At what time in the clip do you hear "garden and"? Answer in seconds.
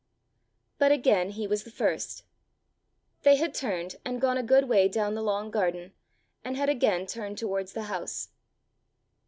5.51-6.57